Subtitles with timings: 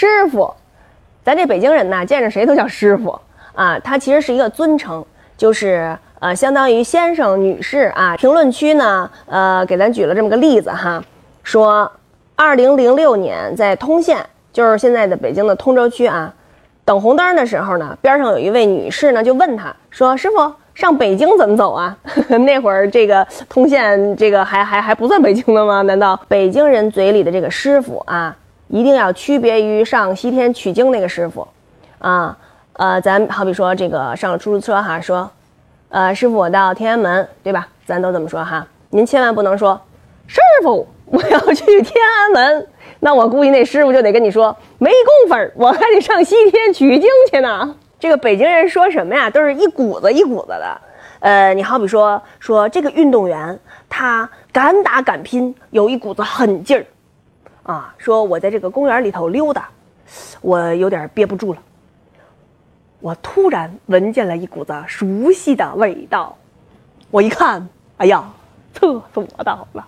[0.00, 0.50] 师傅。
[1.22, 3.20] 咱这北京人呐，见着谁都叫师傅
[3.54, 5.04] 啊，他其实是一个尊称，
[5.36, 8.16] 就是呃，相当于先生、女士啊。
[8.16, 11.04] 评论区呢，呃，给咱举了这么个例子哈，
[11.42, 11.92] 说
[12.34, 14.24] 二零零六年在通县，
[14.54, 16.32] 就是现在的北京的通州区啊，
[16.86, 21.94] 等红灯的时候呢，边上有一位女士呢，就问他说：“师傅。”上北京怎么走啊？
[22.46, 25.82] 那会儿这个通县这个还还还不算北京的吗？
[25.82, 28.34] 难道北京人嘴里的这个师傅啊，
[28.70, 31.46] 一定要区别于上西天取经那个师傅
[31.98, 32.36] 啊？
[32.74, 35.28] 呃，咱好比说这个上了出租车哈，说，
[35.88, 37.66] 呃，师傅我到天安门，对吧？
[37.84, 38.64] 咱都这么说哈。
[38.90, 39.78] 您千万不能说，
[40.28, 42.68] 师傅我要去天安门，
[43.00, 44.90] 那我估计那师傅就得跟你说，没
[45.28, 47.74] 工夫，我还得上西天取经去呢。
[47.98, 49.28] 这个北京人说什么呀？
[49.28, 50.80] 都是一股子一股子的。
[51.18, 53.58] 呃，你好比说说这个运动员，
[53.88, 56.86] 他敢打敢拼，有一股子狠劲儿，
[57.70, 59.68] 啊，说我在这个公园里头溜达，
[60.40, 61.62] 我有点憋不住了，
[62.98, 66.36] 我突然闻见了一股子熟悉的味道，
[67.12, 68.28] 我一看，哎呀，
[68.74, 69.86] 厕所到了。